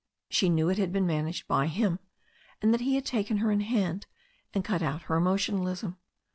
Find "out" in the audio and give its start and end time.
4.81-5.03